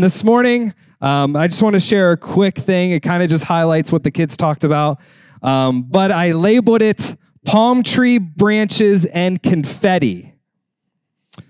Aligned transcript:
This 0.00 0.22
morning, 0.22 0.74
um, 1.00 1.34
I 1.34 1.48
just 1.48 1.60
want 1.60 1.74
to 1.74 1.80
share 1.80 2.12
a 2.12 2.16
quick 2.16 2.56
thing. 2.56 2.92
It 2.92 3.00
kind 3.00 3.20
of 3.20 3.28
just 3.28 3.42
highlights 3.42 3.90
what 3.90 4.04
the 4.04 4.12
kids 4.12 4.36
talked 4.36 4.62
about. 4.62 5.00
Um, 5.42 5.82
but 5.82 6.12
I 6.12 6.30
labeled 6.30 6.82
it 6.82 7.16
palm 7.44 7.82
tree 7.82 8.18
branches 8.18 9.06
and 9.06 9.42
confetti. 9.42 10.34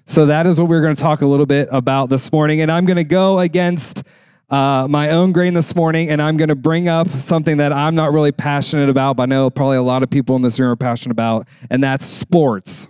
So 0.06 0.24
that 0.24 0.46
is 0.46 0.58
what 0.58 0.70
we're 0.70 0.80
going 0.80 0.94
to 0.94 1.02
talk 1.02 1.20
a 1.20 1.26
little 1.26 1.44
bit 1.44 1.68
about 1.70 2.08
this 2.08 2.32
morning. 2.32 2.62
And 2.62 2.72
I'm 2.72 2.86
going 2.86 2.96
to 2.96 3.04
go 3.04 3.38
against 3.38 4.02
uh, 4.48 4.86
my 4.88 5.10
own 5.10 5.32
grain 5.32 5.52
this 5.52 5.76
morning, 5.76 6.08
and 6.08 6.22
I'm 6.22 6.38
going 6.38 6.48
to 6.48 6.56
bring 6.56 6.88
up 6.88 7.06
something 7.20 7.58
that 7.58 7.74
I'm 7.74 7.94
not 7.94 8.14
really 8.14 8.32
passionate 8.32 8.88
about, 8.88 9.18
but 9.18 9.24
I 9.24 9.26
know 9.26 9.50
probably 9.50 9.76
a 9.76 9.82
lot 9.82 10.02
of 10.02 10.08
people 10.08 10.36
in 10.36 10.40
this 10.40 10.58
room 10.58 10.70
are 10.70 10.76
passionate 10.76 11.12
about, 11.12 11.46
and 11.68 11.84
that's 11.84 12.06
sports. 12.06 12.88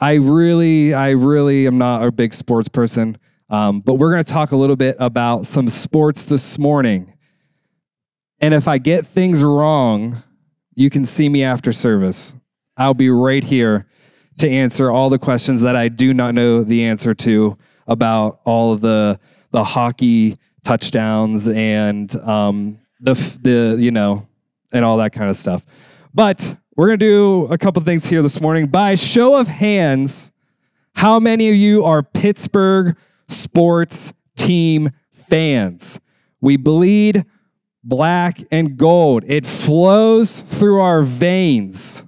I 0.00 0.14
really, 0.14 0.94
I 0.94 1.10
really 1.10 1.66
am 1.66 1.76
not 1.76 2.06
a 2.06 2.10
big 2.10 2.32
sports 2.32 2.70
person. 2.70 3.18
Um, 3.50 3.80
but 3.80 3.94
we're 3.94 4.12
going 4.12 4.22
to 4.22 4.32
talk 4.32 4.52
a 4.52 4.56
little 4.56 4.76
bit 4.76 4.96
about 5.00 5.46
some 5.46 5.68
sports 5.68 6.22
this 6.22 6.58
morning. 6.58 7.12
And 8.40 8.54
if 8.54 8.68
I 8.68 8.78
get 8.78 9.06
things 9.08 9.42
wrong, 9.42 10.22
you 10.74 10.88
can 10.88 11.04
see 11.04 11.28
me 11.28 11.42
after 11.42 11.72
service. 11.72 12.32
I'll 12.76 12.94
be 12.94 13.10
right 13.10 13.42
here 13.42 13.86
to 14.38 14.48
answer 14.48 14.90
all 14.90 15.10
the 15.10 15.18
questions 15.18 15.60
that 15.62 15.76
I 15.76 15.88
do 15.88 16.14
not 16.14 16.34
know 16.34 16.62
the 16.62 16.84
answer 16.84 17.12
to 17.12 17.58
about 17.86 18.40
all 18.44 18.72
of 18.72 18.80
the 18.80 19.18
the 19.50 19.64
hockey 19.64 20.38
touchdowns 20.64 21.48
and 21.48 22.14
um, 22.16 22.78
the 23.00 23.14
the 23.42 23.76
you 23.78 23.90
know 23.90 24.26
and 24.72 24.84
all 24.84 24.96
that 24.98 25.12
kind 25.12 25.28
of 25.28 25.36
stuff. 25.36 25.62
But 26.14 26.56
we're 26.76 26.86
gonna 26.86 26.98
do 26.98 27.48
a 27.50 27.58
couple 27.58 27.82
things 27.82 28.06
here 28.06 28.22
this 28.22 28.40
morning. 28.40 28.68
By 28.68 28.94
show 28.94 29.34
of 29.34 29.48
hands, 29.48 30.30
how 30.94 31.18
many 31.18 31.50
of 31.50 31.56
you 31.56 31.84
are 31.84 32.02
Pittsburgh 32.02 32.96
sports 33.30 34.12
team 34.36 34.90
fans. 35.28 36.00
We 36.40 36.56
bleed 36.56 37.24
black 37.82 38.42
and 38.50 38.76
gold. 38.76 39.24
It 39.26 39.46
flows 39.46 40.40
through 40.40 40.80
our 40.80 41.02
veins. 41.02 42.04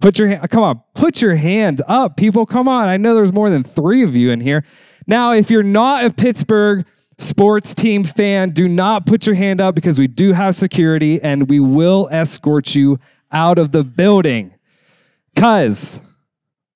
Put 0.00 0.18
your 0.18 0.28
hand, 0.28 0.50
come 0.50 0.62
on, 0.62 0.82
put 0.94 1.22
your 1.22 1.34
hand 1.34 1.82
up, 1.88 2.16
people. 2.16 2.44
Come 2.46 2.68
on. 2.68 2.88
I 2.88 2.96
know 2.96 3.14
there's 3.14 3.32
more 3.32 3.50
than 3.50 3.64
three 3.64 4.02
of 4.02 4.14
you 4.14 4.30
in 4.30 4.40
here. 4.40 4.64
Now, 5.06 5.32
if 5.32 5.50
you're 5.50 5.62
not 5.62 6.04
a 6.04 6.10
Pittsburgh 6.10 6.86
sports 7.18 7.74
team 7.74 8.04
fan, 8.04 8.50
do 8.50 8.68
not 8.68 9.06
put 9.06 9.26
your 9.26 9.34
hand 9.34 9.60
up 9.60 9.74
because 9.74 9.98
we 9.98 10.06
do 10.06 10.32
have 10.32 10.56
security 10.56 11.22
and 11.22 11.48
we 11.48 11.60
will 11.60 12.08
escort 12.10 12.74
you 12.74 12.98
out 13.32 13.58
of 13.58 13.72
the 13.72 13.84
building. 13.84 14.54
Because 15.34 16.00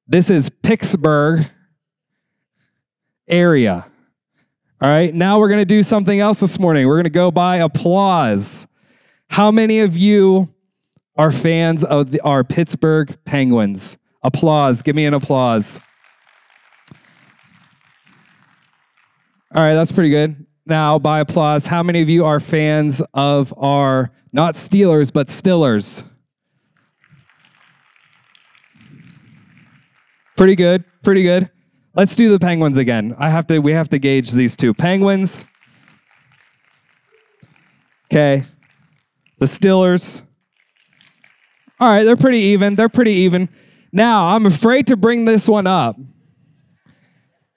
this 0.06 0.30
is 0.30 0.50
Pittsburgh 0.62 1.50
area. 3.28 3.86
All 4.80 4.88
right, 4.88 5.12
now 5.12 5.38
we're 5.38 5.48
going 5.48 5.60
to 5.60 5.64
do 5.64 5.82
something 5.82 6.20
else 6.20 6.40
this 6.40 6.58
morning. 6.58 6.86
We're 6.86 6.96
going 6.96 7.04
to 7.04 7.10
go 7.10 7.30
by 7.30 7.56
applause. 7.56 8.66
How 9.30 9.50
many 9.50 9.80
of 9.80 9.96
you 9.96 10.54
are 11.16 11.30
fans 11.30 11.82
of 11.82 12.12
the, 12.12 12.20
our 12.20 12.44
Pittsburgh 12.44 13.16
Penguins? 13.24 13.98
Applause. 14.22 14.82
Give 14.82 14.94
me 14.94 15.04
an 15.04 15.14
applause. 15.14 15.80
All 19.54 19.62
right, 19.62 19.74
that's 19.74 19.92
pretty 19.92 20.10
good. 20.10 20.46
Now, 20.66 20.98
by 20.98 21.20
applause, 21.20 21.66
how 21.66 21.82
many 21.82 22.02
of 22.02 22.08
you 22.08 22.24
are 22.24 22.38
fans 22.38 23.02
of 23.14 23.54
our 23.56 24.12
not 24.32 24.54
Steelers, 24.54 25.12
but 25.12 25.28
Stillers? 25.28 26.04
Pretty 30.36 30.54
good. 30.54 30.84
Pretty 31.02 31.22
good. 31.22 31.50
Let's 31.98 32.14
do 32.14 32.30
the 32.30 32.38
Penguins 32.38 32.78
again. 32.78 33.16
I 33.18 33.28
have 33.28 33.48
to 33.48 33.58
we 33.58 33.72
have 33.72 33.88
to 33.88 33.98
gauge 33.98 34.30
these 34.30 34.54
two. 34.54 34.72
Penguins. 34.72 35.44
Okay. 38.04 38.44
The 39.40 39.46
Steelers. 39.46 40.22
All 41.80 41.88
right, 41.88 42.04
they're 42.04 42.14
pretty 42.14 42.38
even. 42.38 42.76
They're 42.76 42.88
pretty 42.88 43.14
even. 43.14 43.48
Now, 43.90 44.28
I'm 44.28 44.46
afraid 44.46 44.86
to 44.86 44.96
bring 44.96 45.24
this 45.24 45.48
one 45.48 45.66
up. 45.66 45.96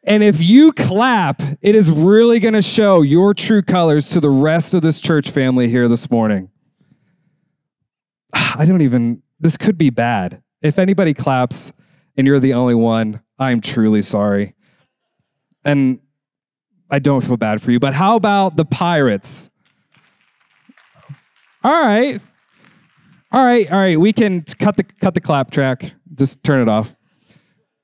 And 0.06 0.24
if 0.24 0.42
you 0.42 0.72
clap, 0.72 1.40
it 1.62 1.76
is 1.76 1.92
really 1.92 2.40
going 2.40 2.56
to 2.56 2.64
show 2.64 3.04
your 3.04 3.36
true 3.36 3.62
colors 3.62 4.10
to 4.10 4.20
the 4.20 4.32
rest 4.32 4.74
of 4.74 4.82
this 4.82 5.00
church 5.02 5.30
family 5.30 5.70
here 5.70 5.88
this 5.88 6.10
morning. 6.10 6.50
I 8.34 8.66
don't 8.66 8.82
even, 8.82 9.22
this 9.40 9.56
could 9.56 9.78
be 9.78 9.92
bad. 9.92 10.42
If 10.64 10.80
anybody 10.80 11.14
claps 11.14 11.72
and 12.18 12.28
you're 12.28 12.40
the 12.40 12.54
only 12.54 12.76
one, 12.76 13.22
I'm 13.40 13.62
truly 13.62 14.02
sorry. 14.02 14.56
And 15.64 16.00
I 16.90 17.00
don't 17.00 17.22
feel 17.22 17.38
bad 17.38 17.62
for 17.62 17.72
you, 17.72 17.80
but 17.80 17.94
how 17.94 18.16
about 18.16 18.58
the 18.58 18.66
Pirates? 18.66 19.50
All 21.64 21.72
right. 21.72 22.20
All 23.32 23.46
right, 23.46 23.72
all 23.72 23.80
right. 23.80 23.98
We 24.00 24.12
can 24.12 24.42
cut 24.60 24.76
the 24.76 24.84
cut 24.84 25.14
the 25.14 25.22
clap 25.22 25.52
track. 25.52 25.94
Just 26.16 26.44
turn 26.44 26.62
it 26.62 26.68
off. 26.68 26.94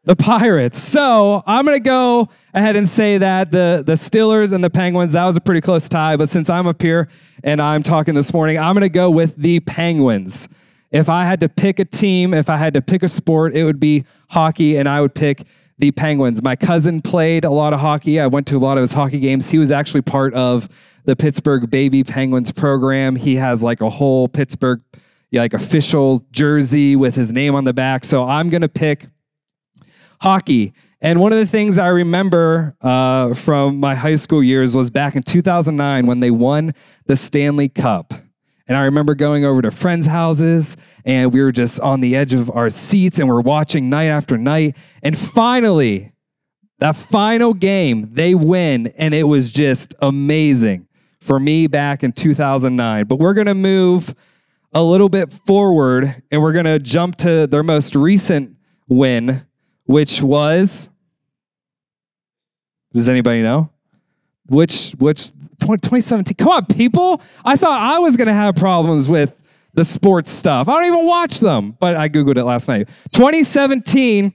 The 0.04 0.16
Pirates. 0.16 0.80
So 0.80 1.42
I'm 1.48 1.64
gonna 1.64 1.80
go 1.80 2.28
ahead 2.54 2.76
and 2.76 2.90
say 2.90 3.18
that 3.18 3.52
the 3.52 3.82
the 3.86 3.94
Steelers 3.94 4.52
and 4.52 4.62
the 4.62 4.70
Penguins. 4.70 5.14
That 5.14 5.24
was 5.24 5.38
a 5.38 5.42
pretty 5.42 5.62
close 5.62 5.88
tie. 5.88 6.18
But 6.18 6.30
since 6.30 6.50
I'm 6.50 6.68
up 6.68 6.82
here 6.82 7.08
and 7.44 7.62
I'm 7.62 7.82
talking 7.82 8.14
this 8.14 8.34
morning, 8.34 8.58
I'm 8.58 8.74
gonna 8.74 8.90
go 8.90 9.10
with 9.10 9.38
the 9.38 9.62
Penguins. 9.62 10.50
If 10.92 11.10
I 11.10 11.26
had 11.26 11.40
to 11.42 11.50
pick 11.50 11.80
a 11.80 11.86
team, 11.86 12.34
if 12.34 12.50
I 12.50 12.58
had 12.58 12.74
to 12.76 12.82
pick 12.82 13.04
a 13.04 13.08
sport, 13.08 13.56
it 13.56 13.64
would 13.64 13.80
be 13.80 14.06
hockey, 14.30 14.78
and 14.78 14.88
I 14.88 15.02
would 15.02 15.16
pick 15.16 15.44
the 15.78 15.92
Penguins. 15.92 16.42
My 16.42 16.56
cousin 16.56 17.02
played 17.02 17.44
a 17.44 17.52
lot 17.52 17.74
of 17.74 17.80
hockey. 17.80 18.20
I 18.20 18.28
went 18.28 18.48
to 18.48 18.58
a 18.58 18.60
lot 18.60 18.78
of 18.78 18.82
his 18.82 18.94
hockey 18.94 19.20
games. 19.20 19.52
He 19.52 19.58
was 19.58 19.70
actually 19.70 20.02
part 20.02 20.34
of 20.34 20.70
the 21.06 21.16
Pittsburgh 21.16 21.70
Baby 21.70 22.04
Penguins 22.04 22.52
program. 22.52 23.16
He 23.16 23.36
has 23.36 23.62
like 23.64 23.82
a 23.82 23.90
whole 23.90 24.28
Pittsburgh 24.28 24.82
like 25.32 25.54
official 25.54 26.26
jersey 26.32 26.96
with 26.96 27.16
his 27.16 27.32
name 27.32 27.54
on 27.54 27.66
the 27.66 27.74
back. 27.74 28.06
So 28.06 28.24
I'm 28.24 28.50
gonna 28.50 28.70
pick 28.70 29.08
hockey. 30.22 30.74
And 31.00 31.20
one 31.20 31.32
of 31.32 31.38
the 31.38 31.46
things 31.46 31.78
I 31.78 31.88
remember 31.88 32.76
uh, 32.82 33.36
from 33.36 33.80
my 33.80 33.94
high 33.94 34.16
school 34.16 34.42
years 34.42 34.76
was 34.76 34.90
back 34.90 35.16
in 35.16 35.22
2009 35.22 36.08
when 36.08 36.22
they 36.22 36.32
won 36.32 36.74
the 37.06 37.16
Stanley 37.16 37.70
Cup. 37.70 38.14
And 38.68 38.78
I 38.78 38.84
remember 38.84 39.16
going 39.16 39.46
over 39.46 39.62
to 39.62 39.72
friends' 39.72 40.08
houses 40.08 40.76
and 41.06 41.34
we 41.34 41.42
were 41.42 41.54
just 41.54 41.80
on 41.80 42.02
the 42.02 42.16
edge 42.16 42.34
of 42.34 42.52
our 42.52 42.70
seats 42.70 43.18
and 43.18 43.30
we're 43.30 43.42
watching 43.42 43.90
night 43.90 44.08
after 44.08 44.38
night. 44.38 44.76
And 45.02 45.18
finally, 45.18 46.12
that 46.80 46.96
final 46.96 47.54
game, 47.54 48.10
they 48.12 48.36
win. 48.36 48.88
And 48.98 49.14
it 49.14 49.24
was 49.24 49.52
just 49.52 49.96
amazing 50.02 50.88
for 51.22 51.40
me 51.40 51.68
back 51.68 52.04
in 52.04 52.12
2009. 52.12 53.06
But 53.06 53.20
we're 53.20 53.34
going 53.34 53.48
to 53.48 53.56
move 53.56 54.14
a 54.74 54.84
little 54.84 55.10
bit 55.10 55.32
forward 55.32 56.22
and 56.30 56.42
we're 56.42 56.54
going 56.54 56.66
to 56.66 56.80
jump 56.80 57.16
to 57.18 57.48
their 57.48 57.64
most 57.64 57.96
recent 57.96 58.58
win, 58.90 59.46
which 59.86 60.22
was. 60.22 60.90
Does 62.94 63.08
anybody 63.08 63.44
know? 63.44 63.70
Which, 64.48 64.92
which 64.92 65.32
2017. 65.60 66.36
Come 66.36 66.48
on, 66.50 66.66
people. 66.66 67.22
I 67.44 67.58
thought 67.58 67.82
I 67.82 68.00
was 68.00 68.18
going 68.18 68.28
to 68.28 68.34
have 68.34 68.56
problems 68.56 69.10
with 69.10 69.34
the 69.74 69.86
sports 69.86 70.32
stuff. 70.32 70.68
I 70.68 70.74
don't 70.74 70.86
even 70.86 71.06
watch 71.06 71.40
them, 71.40 71.78
but 71.80 71.96
I 71.96 72.10
Googled 72.10 72.38
it 72.38 72.46
last 72.46 72.68
night. 72.68 72.90
2017 73.14 74.34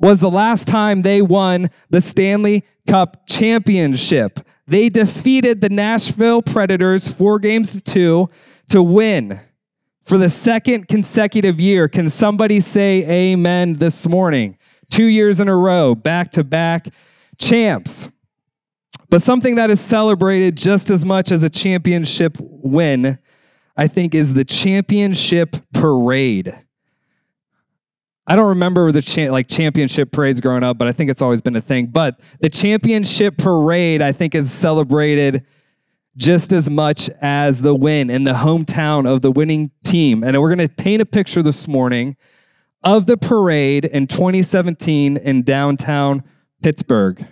was 0.00 0.20
the 0.20 0.30
last 0.30 0.68
time 0.68 1.02
they 1.02 1.22
won 1.22 1.70
the 1.90 2.00
Stanley 2.00 2.64
Cup 2.86 3.26
championship. 3.26 4.40
They 4.66 4.88
defeated 4.88 5.60
the 5.60 5.68
Nashville 5.68 6.42
Predators 6.42 7.08
four 7.08 7.38
games 7.38 7.72
to 7.72 7.80
two 7.80 8.30
to 8.68 8.82
win 8.82 9.40
for 10.04 10.18
the 10.18 10.30
second 10.30 10.88
consecutive 10.88 11.60
year. 11.60 11.88
Can 11.88 12.08
somebody 12.08 12.60
say 12.60 13.04
amen 13.08 13.74
this 13.74 14.06
morning? 14.06 14.56
Two 14.90 15.06
years 15.06 15.40
in 15.40 15.48
a 15.48 15.56
row, 15.56 15.94
back 15.94 16.30
to 16.32 16.44
back 16.44 16.88
champs. 17.38 18.08
But 19.14 19.22
something 19.22 19.54
that 19.54 19.70
is 19.70 19.80
celebrated 19.80 20.56
just 20.56 20.90
as 20.90 21.04
much 21.04 21.30
as 21.30 21.44
a 21.44 21.48
championship 21.48 22.36
win, 22.40 23.20
I 23.76 23.86
think, 23.86 24.12
is 24.12 24.34
the 24.34 24.44
championship 24.44 25.56
parade. 25.72 26.52
I 28.26 28.34
don't 28.34 28.48
remember 28.48 28.90
the 28.90 29.02
cha- 29.02 29.30
like 29.30 29.46
championship 29.46 30.10
parades 30.10 30.40
growing 30.40 30.64
up, 30.64 30.78
but 30.78 30.88
I 30.88 30.92
think 30.92 31.12
it's 31.12 31.22
always 31.22 31.40
been 31.40 31.54
a 31.54 31.60
thing. 31.60 31.86
But 31.86 32.18
the 32.40 32.48
championship 32.48 33.38
parade, 33.38 34.02
I 34.02 34.10
think, 34.10 34.34
is 34.34 34.50
celebrated 34.50 35.46
just 36.16 36.52
as 36.52 36.68
much 36.68 37.08
as 37.20 37.62
the 37.62 37.72
win 37.72 38.10
in 38.10 38.24
the 38.24 38.32
hometown 38.32 39.08
of 39.08 39.22
the 39.22 39.30
winning 39.30 39.70
team. 39.84 40.24
And 40.24 40.36
we're 40.40 40.52
going 40.52 40.68
to 40.68 40.74
paint 40.74 41.00
a 41.00 41.06
picture 41.06 41.40
this 41.44 41.68
morning 41.68 42.16
of 42.82 43.06
the 43.06 43.16
parade 43.16 43.84
in 43.84 44.08
2017 44.08 45.18
in 45.18 45.44
downtown 45.44 46.24
Pittsburgh. 46.60 47.24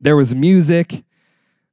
There 0.00 0.16
was 0.16 0.34
music, 0.34 1.04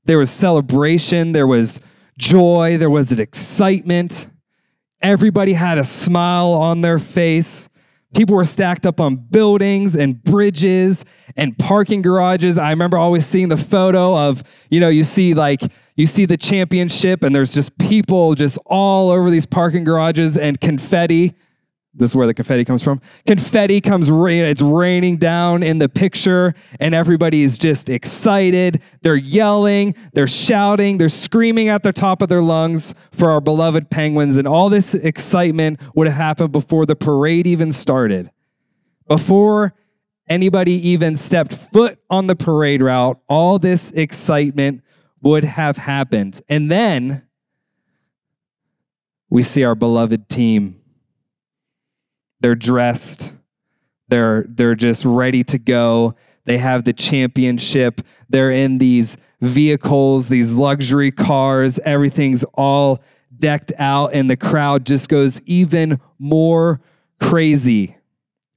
there 0.06 0.18
was 0.18 0.30
celebration, 0.30 1.32
there 1.32 1.48
was 1.48 1.80
joy, 2.18 2.78
there 2.78 2.90
was 2.90 3.12
an 3.12 3.20
excitement. 3.20 4.28
Everybody 5.02 5.54
had 5.54 5.78
a 5.78 5.84
smile 5.84 6.54
on 6.54 6.82
their 6.82 7.00
face. 7.00 7.70
People 8.14 8.36
were 8.36 8.46
stacked 8.46 8.86
up 8.86 9.02
on 9.02 9.16
buildings 9.16 9.96
and 9.96 10.24
bridges 10.24 11.04
and 11.36 11.58
parking 11.58 12.02
garages. 12.02 12.58
I 12.58 12.70
remember 12.70 12.98
always 12.98 13.26
seeing 13.26 13.50
the 13.50 13.58
photo 13.58 14.16
of, 14.16 14.44
you 14.70 14.80
know, 14.80 14.90
you 14.90 15.04
see 15.04 15.34
like, 15.34 15.62
you 15.96 16.06
see 16.06 16.26
the 16.26 16.38
championship 16.38 17.24
and 17.24 17.36
there's 17.36 17.54
just 17.54 17.78
people 17.78 18.36
just 18.36 18.58
all 18.66 19.10
over 19.10 19.30
these 19.30 19.46
parking 19.46 19.84
garages 19.84 20.38
and 20.38 20.60
confetti 20.60 21.36
this 21.96 22.12
is 22.12 22.16
where 22.16 22.26
the 22.26 22.34
confetti 22.34 22.66
comes 22.66 22.82
from. 22.82 23.02
Confetti 23.28 23.80
comes 23.80 24.10
rain, 24.10 24.44
it's 24.46 24.64
raining 24.64 25.18
down 25.18 25.62
in 25.62 25.78
the 25.78 25.88
picture, 25.88 26.56
and 26.80 26.96
everybody 26.96 27.44
is 27.44 27.60
just 27.60 27.88
excited. 27.88 28.82
They're 29.04 29.16
yelling, 29.16 29.94
they're 30.14 30.26
shouting, 30.26 30.98
they're 30.98 31.08
screaming 31.08 31.70
at 31.70 31.84
the 31.84 31.94
top 31.94 32.24
of 32.24 32.30
their 32.30 32.42
lungs 32.42 32.96
for 33.12 33.30
our 33.30 33.40
beloved 33.40 33.92
penguins. 33.92 34.38
And 34.38 34.48
all 34.48 34.70
this 34.70 34.96
excitement 34.96 35.80
would 35.94 36.08
have 36.08 36.16
happened 36.16 36.52
before 36.52 36.88
the 36.88 36.96
parade 36.96 37.46
even 37.46 37.72
started. 37.72 38.32
Before 39.08 39.76
anybody 40.28 40.74
even 40.90 41.16
stepped 41.16 41.54
foot 41.54 42.00
on 42.10 42.26
the 42.26 42.36
parade 42.36 42.82
route, 42.82 43.20
all 43.30 43.60
this 43.60 43.92
excitement 43.92 44.82
would 45.24 45.44
have 45.44 45.78
happened. 45.78 46.42
And 46.48 46.70
then 46.70 47.24
we 49.30 49.42
see 49.42 49.64
our 49.64 49.76
beloved 49.76 50.30
team 50.30 50.84
they're 52.44 52.56
dressed. 52.56 53.32
They're 54.10 54.46
they're 54.50 54.76
just 54.76 55.06
ready 55.06 55.46
to 55.46 55.58
go. 55.58 56.14
They 56.44 56.58
have 56.58 56.84
the 56.84 56.92
championship. 56.92 58.02
They're 58.30 58.52
in 58.52 58.80
these 58.80 59.16
vehicles, 59.40 60.28
these 60.28 60.54
luxury 60.54 61.10
cars. 61.10 61.80
Everything's 61.86 62.44
all 62.54 63.02
decked 63.40 63.72
out 63.80 64.14
and 64.14 64.30
the 64.30 64.36
crowd 64.36 64.86
just 64.86 65.08
goes 65.08 65.42
even 65.46 66.02
more 66.20 66.82
crazy. 67.22 67.96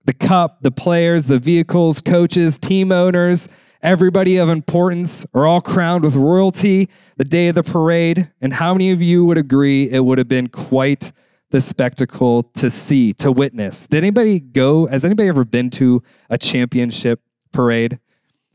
The 0.04 0.14
cup, 0.14 0.62
the 0.62 0.72
players, 0.72 1.26
the 1.26 1.38
vehicles, 1.38 2.00
coaches, 2.00 2.58
team 2.58 2.90
owners, 2.90 3.48
everybody 3.82 4.36
of 4.36 4.48
importance 4.48 5.26
are 5.34 5.46
all 5.46 5.60
crowned 5.60 6.04
with 6.04 6.14
royalty 6.14 6.88
the 7.16 7.24
day 7.24 7.48
of 7.48 7.54
the 7.54 7.62
parade. 7.62 8.30
And 8.40 8.54
how 8.54 8.74
many 8.74 8.90
of 8.90 9.00
you 9.00 9.24
would 9.24 9.38
agree 9.38 9.90
it 9.90 10.04
would 10.04 10.18
have 10.18 10.28
been 10.28 10.48
quite 10.48 11.12
the 11.50 11.60
spectacle 11.60 12.42
to 12.54 12.68
see, 12.70 13.12
to 13.14 13.30
witness. 13.30 13.86
Did 13.86 13.98
anybody 13.98 14.40
go? 14.40 14.86
Has 14.86 15.04
anybody 15.04 15.28
ever 15.28 15.44
been 15.44 15.70
to 15.70 16.02
a 16.28 16.38
championship 16.38 17.20
parade? 17.52 17.98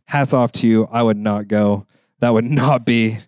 Hats 0.06 0.33
off 0.33 0.51
to 0.53 0.68
you. 0.68 0.88
I 0.91 1.01
would 1.01 1.18
not 1.18 1.47
go. 1.47 1.88
That 2.19 2.33
would 2.33 2.45
not 2.51 2.85
be. 2.85 3.19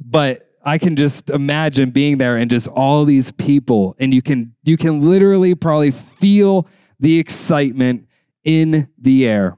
But 0.00 0.50
I 0.64 0.78
can 0.78 0.96
just 0.96 1.30
imagine 1.30 1.90
being 1.90 2.18
there 2.18 2.36
and 2.36 2.50
just 2.50 2.68
all 2.68 3.04
these 3.04 3.32
people, 3.32 3.96
and 3.98 4.12
you 4.12 4.22
can 4.22 4.54
you 4.64 4.76
can 4.76 5.00
literally 5.08 5.54
probably 5.54 5.90
feel 5.90 6.66
the 6.98 7.18
excitement 7.18 8.06
in 8.44 8.88
the 8.98 9.26
air. 9.26 9.56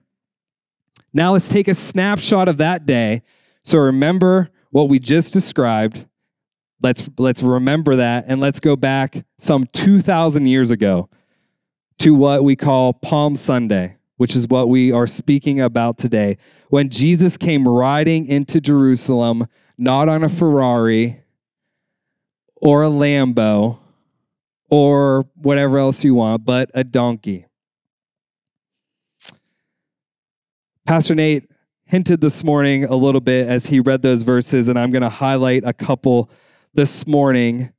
Now 1.13 1.33
let's 1.33 1.49
take 1.49 1.69
a 1.69 1.75
snapshot 1.75 2.49
of 2.49 2.57
that 2.59 2.87
day. 2.87 3.23
So 3.65 3.79
remember 3.79 4.51
what 4.71 4.89
we 4.89 4.99
just 4.99 5.33
described 5.33 6.07
Let's 6.83 7.09
let's 7.17 7.43
remember 7.43 7.97
that 7.97 8.25
and 8.27 8.41
let's 8.41 8.59
go 8.59 8.75
back 8.75 9.25
some 9.39 9.67
2000 9.73 10.47
years 10.47 10.73
ago 10.73 11.09
to 11.99 12.13
what 12.13 12.43
we 12.43 12.57
call 12.57 12.93
Palm 12.93 13.37
Sunday, 13.37 13.99
which 14.17 14.35
is 14.35 14.49
what 14.49 14.69
we 14.69 14.91
are 14.91 15.07
speaking 15.07 15.61
about 15.61 15.97
today. 15.97 16.39
When 16.71 16.89
Jesus 16.89 17.37
came 17.37 17.69
riding 17.69 18.27
into 18.27 18.61
Jerusalem 18.61 19.47
not 19.79 20.09
on 20.09 20.25
a 20.25 20.29
Ferrari 20.29 21.23
or 22.57 22.83
a 22.83 22.89
Lambo 22.89 23.79
or 24.69 25.27
whatever 25.37 25.79
else 25.79 26.03
you 26.03 26.15
want, 26.15 26.45
but 26.45 26.71
a 26.75 26.83
donkey. 26.83 27.47
Pastor 30.85 31.15
Nate 31.15 31.49
hinted 31.85 32.21
this 32.21 32.43
morning 32.43 32.85
a 32.85 32.97
little 32.97 33.21
bit 33.21 33.47
as 33.47 33.67
he 33.67 33.79
read 33.79 34.03
those 34.03 34.25
verses, 34.25 34.67
and 34.67 34.77
I'm 34.77 34.91
going 34.91 35.03
to 35.03 35.09
highlight 35.09 35.63
a 35.65 35.73
couple 35.73 36.29
this 36.75 37.07
morning. 37.07 37.73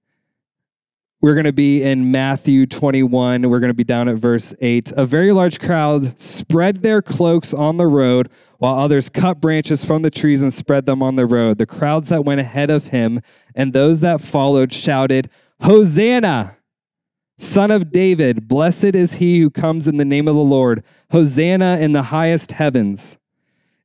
We're 1.20 1.34
going 1.34 1.44
to 1.44 1.52
be 1.52 1.84
in 1.84 2.12
Matthew 2.12 2.66
21. 2.66 3.50
We're 3.50 3.60
going 3.60 3.70
to 3.70 3.74
be 3.74 3.84
down 3.84 4.08
at 4.08 4.16
verse 4.16 4.54
8. 4.62 4.94
A 4.96 5.06
very 5.06 5.34
large 5.34 5.60
crowd 5.60 6.18
spread 6.18 6.82
their 6.82 7.02
cloaks 7.02 7.54
on 7.54 7.76
the 7.76 7.88
road, 7.88 8.30
while 8.58 8.80
others 8.80 9.10
cut 9.10 9.42
branches 9.42 9.84
from 9.84 10.02
the 10.02 10.12
trees 10.12 10.42
and 10.42 10.54
spread 10.54 10.86
them 10.86 11.04
on 11.04 11.18
the 11.18 11.26
road. 11.26 11.58
The 11.58 11.66
crowds 11.66 12.08
that 12.08 12.24
went 12.24 12.40
ahead 12.40 12.70
of 12.70 12.88
him 12.88 13.20
and 13.54 13.74
those 13.74 14.00
that 14.00 14.22
followed 14.22 14.72
shouted, 14.72 15.30
Hosanna! 15.62 16.56
Son 17.40 17.72
of 17.72 17.92
David, 17.92 18.48
blessed 18.48 18.96
is 18.96 19.16
he 19.16 19.40
who 19.40 19.50
comes 19.50 19.88
in 19.88 19.98
the 19.98 20.06
name 20.06 20.28
of 20.28 20.36
the 20.36 20.42
Lord. 20.42 20.84
Hosanna 21.12 21.78
in 21.80 21.92
the 21.92 22.04
highest 22.04 22.52
heavens. 22.52 23.18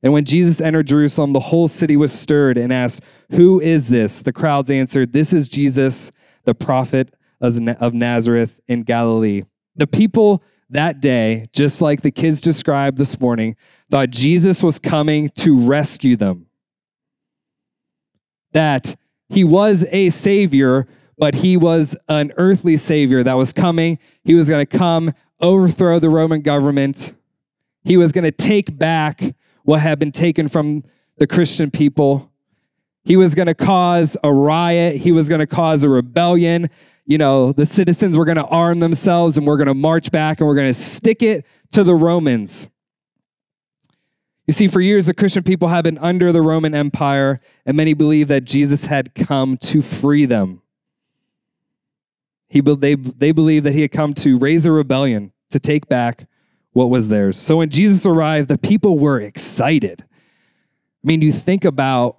And 0.01 0.13
when 0.13 0.23
Jesus 0.23 0.61
entered 0.61 0.87
Jerusalem, 0.87 1.33
the 1.33 1.39
whole 1.39 1.67
city 1.67 1.97
was 1.97 2.13
stirred 2.13 2.57
and 2.57 2.71
asked, 2.71 3.01
Who 3.31 3.59
is 3.59 3.89
this? 3.89 4.21
The 4.21 4.31
crowds 4.31 4.71
answered, 4.71 5.11
This 5.11 5.33
is 5.33 5.47
Jesus, 5.47 6.11
the 6.45 6.55
prophet 6.55 7.13
of 7.41 7.93
Nazareth 7.93 8.59
in 8.67 8.83
Galilee. 8.83 9.43
The 9.75 9.87
people 9.87 10.43
that 10.69 11.01
day, 11.01 11.47
just 11.51 11.81
like 11.81 12.01
the 12.01 12.11
kids 12.11 12.39
described 12.39 12.97
this 12.97 13.19
morning, 13.19 13.55
thought 13.89 14.11
Jesus 14.11 14.61
was 14.63 14.79
coming 14.79 15.29
to 15.37 15.57
rescue 15.57 16.15
them. 16.15 16.45
That 18.53 18.95
he 19.27 19.43
was 19.43 19.85
a 19.91 20.09
savior, 20.09 20.87
but 21.19 21.35
he 21.35 21.57
was 21.57 21.97
an 22.07 22.31
earthly 22.37 22.77
savior 22.77 23.21
that 23.23 23.33
was 23.33 23.51
coming. 23.51 23.99
He 24.23 24.33
was 24.33 24.47
going 24.47 24.65
to 24.65 24.77
come, 24.77 25.13
overthrow 25.41 25.99
the 25.99 26.09
Roman 26.09 26.41
government. 26.41 27.13
He 27.83 27.97
was 27.97 28.13
going 28.13 28.23
to 28.23 28.31
take 28.31 28.77
back 28.77 29.35
what 29.63 29.81
had 29.81 29.99
been 29.99 30.13
taken 30.13 30.47
from 30.47 30.83
the 31.17 31.27
Christian 31.27 31.69
people. 31.69 32.31
He 33.03 33.17
was 33.17 33.35
going 33.35 33.47
to 33.47 33.53
cause 33.53 34.15
a 34.23 34.33
riot, 34.33 34.97
he 34.97 35.11
was 35.11 35.27
going 35.27 35.39
to 35.39 35.47
cause 35.47 35.83
a 35.83 35.89
rebellion. 35.89 36.69
You 37.05 37.17
know, 37.17 37.51
the 37.51 37.65
citizens 37.65 38.15
were 38.17 38.25
going 38.25 38.37
to 38.37 38.45
arm 38.45 38.79
themselves 38.79 39.35
and 39.35 39.45
we're 39.45 39.57
going 39.57 39.67
to 39.67 39.73
march 39.73 40.11
back 40.11 40.39
and 40.39 40.47
we're 40.47 40.55
going 40.55 40.67
to 40.67 40.73
stick 40.73 41.21
it 41.21 41.45
to 41.71 41.83
the 41.83 41.95
Romans. 41.95 42.69
You 44.45 44.53
see, 44.53 44.67
for 44.67 44.79
years, 44.79 45.05
the 45.05 45.13
Christian 45.13 45.43
people 45.43 45.67
have 45.67 45.83
been 45.83 45.97
under 45.97 46.31
the 46.31 46.41
Roman 46.41 46.73
Empire, 46.73 47.39
and 47.67 47.77
many 47.77 47.93
believe 47.93 48.29
that 48.29 48.45
Jesus 48.45 48.85
had 48.85 49.13
come 49.13 49.57
to 49.57 49.83
free 49.83 50.25
them. 50.25 50.58
He, 52.49 52.61
they, 52.61 52.95
they 52.95 53.31
believe 53.31 53.63
that 53.63 53.73
he 53.73 53.81
had 53.81 53.91
come 53.91 54.13
to 54.15 54.37
raise 54.37 54.65
a 54.65 54.71
rebellion, 54.71 55.31
to 55.51 55.59
take 55.59 55.87
back 55.87 56.27
what 56.73 56.89
was 56.89 57.07
theirs. 57.07 57.37
So 57.39 57.57
when 57.57 57.69
Jesus 57.69 58.05
arrived, 58.05 58.49
the 58.49 58.57
people 58.57 58.97
were 58.97 59.19
excited. 59.19 60.03
I 60.03 61.07
mean, 61.07 61.21
you 61.21 61.31
think 61.31 61.63
about 61.63 62.17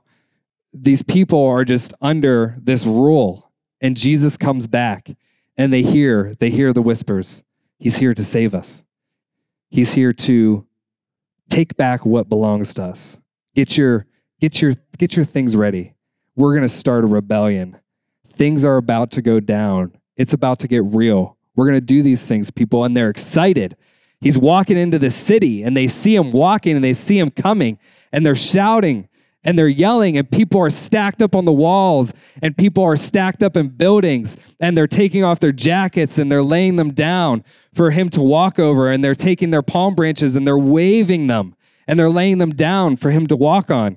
these 0.72 1.02
people 1.02 1.44
are 1.44 1.64
just 1.64 1.92
under 2.00 2.56
this 2.60 2.86
rule, 2.86 3.50
and 3.80 3.96
Jesus 3.96 4.36
comes 4.36 4.66
back, 4.66 5.10
and 5.56 5.72
they 5.72 5.82
hear, 5.82 6.34
they 6.38 6.50
hear 6.50 6.72
the 6.72 6.82
whispers. 6.82 7.42
He's 7.78 7.96
here 7.96 8.14
to 8.14 8.24
save 8.24 8.54
us. 8.54 8.84
He's 9.68 9.94
here 9.94 10.12
to 10.12 10.66
take 11.48 11.76
back 11.76 12.06
what 12.06 12.28
belongs 12.28 12.72
to 12.74 12.84
us. 12.84 13.18
Get 13.54 13.76
your, 13.76 14.06
get 14.40 14.62
your, 14.62 14.74
get 14.98 15.16
your 15.16 15.24
things 15.24 15.56
ready. 15.56 15.94
We're 16.36 16.52
going 16.52 16.62
to 16.62 16.68
start 16.68 17.04
a 17.04 17.08
rebellion. 17.08 17.78
Things 18.32 18.64
are 18.64 18.76
about 18.76 19.10
to 19.12 19.22
go 19.22 19.40
down. 19.40 19.92
It's 20.20 20.34
about 20.34 20.58
to 20.58 20.68
get 20.68 20.84
real. 20.84 21.38
We're 21.56 21.64
going 21.64 21.80
to 21.80 21.80
do 21.80 22.02
these 22.02 22.22
things, 22.24 22.50
people, 22.50 22.84
and 22.84 22.94
they're 22.94 23.08
excited. 23.08 23.74
He's 24.20 24.38
walking 24.38 24.76
into 24.76 24.98
the 24.98 25.10
city 25.10 25.62
and 25.62 25.74
they 25.74 25.88
see 25.88 26.14
him 26.14 26.30
walking 26.30 26.76
and 26.76 26.84
they 26.84 26.92
see 26.92 27.18
him 27.18 27.30
coming 27.30 27.78
and 28.12 28.26
they're 28.26 28.34
shouting 28.34 29.08
and 29.44 29.58
they're 29.58 29.66
yelling 29.66 30.18
and 30.18 30.30
people 30.30 30.60
are 30.60 30.68
stacked 30.68 31.22
up 31.22 31.34
on 31.34 31.46
the 31.46 31.52
walls 31.54 32.12
and 32.42 32.54
people 32.54 32.84
are 32.84 32.96
stacked 32.96 33.42
up 33.42 33.56
in 33.56 33.68
buildings 33.68 34.36
and 34.60 34.76
they're 34.76 34.86
taking 34.86 35.24
off 35.24 35.40
their 35.40 35.52
jackets 35.52 36.18
and 36.18 36.30
they're 36.30 36.42
laying 36.42 36.76
them 36.76 36.92
down 36.92 37.42
for 37.72 37.90
him 37.90 38.10
to 38.10 38.20
walk 38.20 38.58
over 38.58 38.90
and 38.90 39.02
they're 39.02 39.14
taking 39.14 39.48
their 39.48 39.62
palm 39.62 39.94
branches 39.94 40.36
and 40.36 40.46
they're 40.46 40.58
waving 40.58 41.28
them 41.28 41.56
and 41.86 41.98
they're 41.98 42.10
laying 42.10 42.36
them 42.36 42.50
down 42.50 42.94
for 42.94 43.10
him 43.10 43.26
to 43.26 43.36
walk 43.36 43.70
on. 43.70 43.96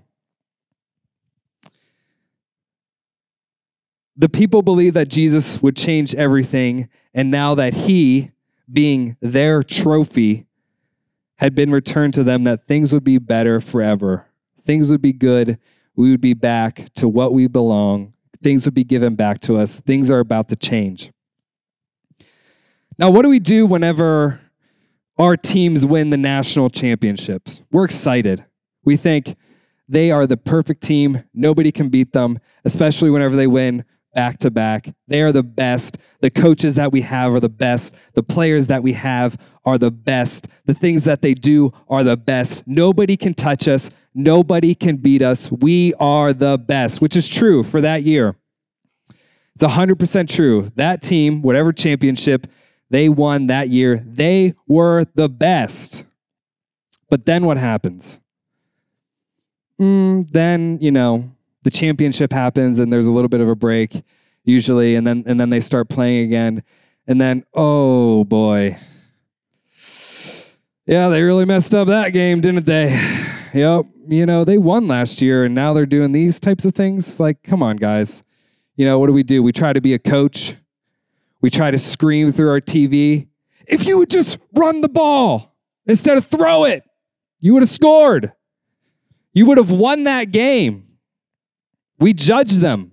The 4.15 4.29
people 4.29 4.62
believed 4.62 4.96
that 4.96 5.10
Jesus 5.10 5.62
would 5.62 5.75
change 5.75 6.13
everything 6.15 6.88
and 7.13 7.32
now 7.32 7.55
that 7.55 7.74
he 7.74 8.32
being 8.72 9.17
their 9.22 9.63
trophy, 9.63 10.46
had 11.38 11.55
been 11.55 11.72
returned 11.72 12.13
to 12.13 12.24
them, 12.24 12.43
that 12.46 12.67
things 12.67 12.93
would 12.93 13.03
be 13.03 13.17
better 13.17 13.60
forever. 13.60 14.27
Things 14.65 14.91
would 14.91 15.01
be 15.01 15.13
good. 15.13 15.58
We 15.96 16.12
would 16.12 16.22
be 16.22 16.34
back 16.34 16.93
to 16.96 17.08
what 17.08 17.34
we 17.34 17.48
belong. 17.48 18.13
Things 18.41 18.65
would 18.65 18.74
be 18.74 18.84
given 18.84 19.15
back 19.15 19.41
to 19.41 19.58
us. 19.58 19.79
Things 19.79 20.10
are 20.10 20.20
about 20.20 20.50
to 20.50 20.55
change. 20.55 21.12
Now, 22.98 23.10
what 23.10 23.24
do 23.24 23.29
we 23.29 23.39
do 23.39 23.65
whenever 23.65 24.39
our 25.17 25.36
teams 25.36 25.86
win 25.86 26.10
the 26.10 26.17
national 26.17 26.70
championships? 26.70 27.62
We're 27.72 27.86
excited. 27.86 28.46
We 28.84 28.98
think, 28.98 29.36
They 29.89 30.12
are 30.12 30.25
the 30.25 30.38
perfect 30.38 30.82
team. 30.82 31.24
Nobody 31.34 31.72
can 31.72 31.89
beat 31.89 32.13
them, 32.13 32.39
especially 32.63 33.10
whenever 33.10 33.36
they 33.36 33.48
win 33.48 33.84
back 34.13 34.38
to 34.39 34.51
back. 34.51 34.93
They 35.08 35.22
are 35.22 35.32
the 35.32 35.43
best. 35.43 35.98
The 36.22 36.29
coaches 36.29 36.75
that 36.75 36.91
we 36.91 37.01
have 37.01 37.34
are 37.34 37.39
the 37.39 37.50
best. 37.50 37.96
The 38.13 38.24
players 38.24 38.67
that 38.67 38.84
we 38.84 38.93
have 38.93 39.38
are 39.65 39.77
the 39.77 39.91
best. 39.91 40.48
The 40.65 40.74
things 40.74 41.03
that 41.05 41.22
they 41.22 41.34
do 41.34 41.74
are 41.89 42.03
the 42.03 42.17
best. 42.17 42.63
Nobody 42.65 43.17
can 43.17 43.34
touch 43.34 43.67
us. 43.67 43.89
Nobody 44.13 44.75
can 44.75 44.98
beat 44.98 45.22
us. 45.22 45.51
We 45.51 45.93
are 45.96 46.34
the 46.34 46.58
best, 46.58 47.01
which 47.01 47.15
is 47.15 47.27
true 47.27 47.63
for 47.63 47.82
that 47.82 48.03
year. 48.03 48.36
It's 49.55 49.63
100% 49.63 50.29
true. 50.29 50.72
That 50.75 51.01
team, 51.01 51.41
whatever 51.41 51.72
championship 51.72 52.48
they 52.89 53.10
won 53.10 53.48
that 53.48 53.70
year, 53.70 54.03
they 54.05 54.53
were 54.67 55.05
the 55.15 55.29
best. 55.29 56.03
But 57.10 57.25
then 57.25 57.46
what 57.46 57.58
happens? 57.58 58.20
Mm, 59.79 60.29
then, 60.32 60.77
you 60.82 60.91
know, 60.91 61.32
the 61.63 61.72
championship 61.72 62.32
happens 62.32 62.79
and 62.79 62.91
there's 62.91 63.05
a 63.05 63.12
little 63.12 63.29
bit 63.29 63.41
of 63.41 63.50
a 63.50 63.55
break 63.55 64.03
usually 64.43 64.96
and 64.96 65.08
then 65.08 65.24
and 65.25 65.39
then 65.39 65.50
they 65.50 65.60
start 65.60 65.89
playing 65.89 66.25
again. 66.25 66.63
And 67.08 67.20
then 67.20 67.43
oh 67.53 68.24
boy. 68.24 68.77
Yeah 70.86 71.10
they 71.10 71.24
really 71.24 71.46
messed 71.46 71.74
up 71.74 71.88
that 71.88 72.10
game 72.13 72.41
didn't 72.41 72.65
they? 72.65 72.91
Yep 73.53 73.86
you 74.08 74.25
know 74.25 74.43
they 74.43 74.58
won 74.58 74.88
last 74.88 75.22
year 75.22 75.46
and 75.46 75.55
now 75.55 75.74
they're 75.74 75.86
doing 75.86 76.12
these 76.12 76.39
types 76.39 76.65
of 76.65 76.75
things. 76.75 77.20
Like 77.20 77.43
come 77.43 77.63
on 77.63 77.77
guys. 77.77 78.24
You 78.75 78.86
know 78.86 79.00
what 79.00 79.08
do 79.08 79.13
we 79.13 79.24
do? 79.24 79.43
We 79.43 79.51
try 79.51 79.74
to 79.74 79.82
be 79.82 79.93
a 79.93 80.00
coach. 80.00 80.55
We 81.41 81.50
try 81.50 81.72
to 81.72 81.77
scream 81.77 82.32
through 82.32 82.50
our 82.50 82.62
tv 82.62 83.27
if 83.65 83.86
you 83.86 83.98
would 83.98 84.10
just 84.10 84.38
run 84.53 84.82
the 84.82 84.89
ball 84.89 85.55
instead 85.86 86.17
of 86.17 86.25
throw 86.25 86.65
it 86.65 86.84
you 87.43 87.51
would 87.51 87.62
have 87.62 87.70
scored. 87.70 88.32
You 89.34 89.46
would 89.48 89.58
have 89.58 89.70
won 89.70 90.05
that 90.05 90.32
game 90.32 90.88
we 92.00 92.13
judge 92.13 92.53
them. 92.57 92.91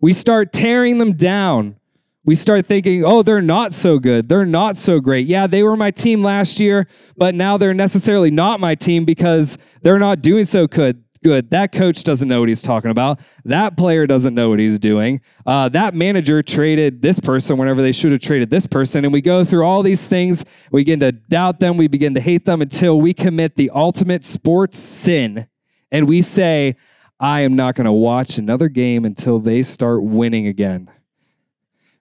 We 0.00 0.12
start 0.12 0.52
tearing 0.52 0.98
them 0.98 1.12
down. 1.12 1.76
We 2.24 2.34
start 2.36 2.66
thinking, 2.66 3.04
oh, 3.04 3.22
they're 3.22 3.42
not 3.42 3.74
so 3.74 3.98
good. 3.98 4.28
They're 4.28 4.46
not 4.46 4.76
so 4.76 5.00
great. 5.00 5.26
Yeah, 5.26 5.46
they 5.48 5.62
were 5.62 5.76
my 5.76 5.90
team 5.90 6.22
last 6.22 6.60
year, 6.60 6.86
but 7.16 7.34
now 7.34 7.56
they're 7.56 7.74
necessarily 7.74 8.30
not 8.30 8.60
my 8.60 8.76
team 8.76 9.04
because 9.04 9.58
they're 9.82 9.98
not 9.98 10.22
doing 10.22 10.44
so 10.44 10.66
good. 10.66 11.02
Good. 11.24 11.50
That 11.50 11.70
coach 11.70 12.02
doesn't 12.02 12.28
know 12.28 12.40
what 12.40 12.48
he's 12.48 12.62
talking 12.62 12.90
about. 12.90 13.20
That 13.44 13.76
player 13.76 14.08
doesn't 14.08 14.34
know 14.34 14.50
what 14.50 14.58
he's 14.58 14.76
doing. 14.76 15.20
Uh, 15.46 15.68
that 15.68 15.94
manager 15.94 16.42
traded 16.42 17.00
this 17.00 17.20
person 17.20 17.56
whenever 17.58 17.80
they 17.80 17.92
should 17.92 18.10
have 18.10 18.20
traded 18.20 18.50
this 18.50 18.66
person. 18.66 19.04
And 19.04 19.12
we 19.12 19.20
go 19.20 19.44
through 19.44 19.64
all 19.64 19.84
these 19.84 20.04
things. 20.04 20.44
We 20.72 20.80
begin 20.80 20.98
to 20.98 21.12
doubt 21.12 21.60
them. 21.60 21.76
We 21.76 21.86
begin 21.86 22.14
to 22.14 22.20
hate 22.20 22.44
them 22.44 22.60
until 22.60 23.00
we 23.00 23.14
commit 23.14 23.54
the 23.54 23.70
ultimate 23.70 24.24
sports 24.24 24.78
sin. 24.78 25.46
And 25.92 26.08
we 26.08 26.22
say, 26.22 26.74
I 27.22 27.42
am 27.42 27.54
not 27.54 27.76
going 27.76 27.84
to 27.84 27.92
watch 27.92 28.36
another 28.36 28.68
game 28.68 29.04
until 29.04 29.38
they 29.38 29.62
start 29.62 30.02
winning 30.02 30.48
again. 30.48 30.90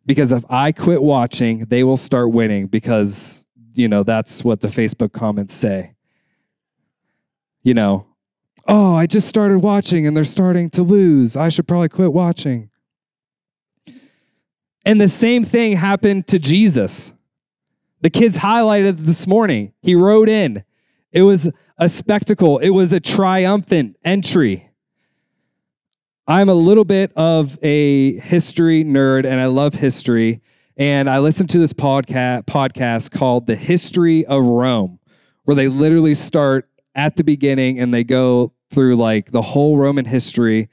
Because 0.04 0.32
if 0.32 0.44
I 0.50 0.72
quit 0.72 1.04
watching, 1.04 1.66
they 1.66 1.84
will 1.84 1.96
start 1.96 2.32
winning 2.32 2.66
because, 2.66 3.46
you 3.76 3.88
know, 3.88 4.02
that's 4.02 4.44
what 4.44 4.62
the 4.62 4.68
Facebook 4.68 5.14
comments 5.14 5.54
say. 5.54 5.94
You 7.62 7.76
know, 7.76 8.08
oh, 8.68 8.96
I 8.96 9.06
just 9.06 9.28
started 9.28 9.60
watching 9.60 10.08
and 10.08 10.18
they're 10.18 10.26
starting 10.26 10.72
to 10.72 10.82
lose. 10.82 11.38
I 11.38 11.50
should 11.50 11.68
probably 11.68 11.90
quit 11.90 12.12
watching. 12.12 12.72
And 14.84 15.00
the 15.00 15.08
same 15.08 15.44
thing 15.44 15.78
happened 15.78 16.26
to 16.30 16.40
Jesus. 16.40 17.14
The 18.02 18.10
kids 18.10 18.40
highlighted 18.40 19.06
this 19.06 19.28
morning. 19.28 19.74
He 19.84 19.94
rode 19.94 20.30
in. 20.30 20.64
It 21.12 21.22
was 21.22 21.48
a 21.78 21.88
spectacle, 21.88 22.58
it 22.58 22.70
was 22.70 22.92
a 22.92 23.00
triumphant 23.00 23.98
entry. 24.04 24.71
I'm 26.32 26.48
a 26.48 26.54
little 26.54 26.86
bit 26.86 27.12
of 27.18 27.60
a 27.62 28.18
history 28.20 28.86
nerd 28.86 29.26
and 29.26 29.42
I 29.42 29.48
love 29.48 29.74
history. 29.74 30.42
And 30.78 31.10
I 31.10 31.20
listened 31.20 31.50
to 31.50 31.58
this 31.58 31.74
podcast 31.74 32.46
podcast 32.46 33.12
called 33.12 33.48
The 33.48 33.58
History 33.58 34.26
of 34.26 34.42
Rome, 34.42 35.00
where 35.44 35.56
they 35.56 35.68
literally 35.68 36.14
start 36.16 36.70
at 36.96 37.18
the 37.18 37.26
beginning 37.26 37.82
and 37.82 37.94
they 37.94 38.06
go 38.06 38.54
through 38.70 38.96
like 38.96 39.32
the 39.32 39.42
whole 39.42 39.76
Roman 39.76 40.06
history. 40.06 40.70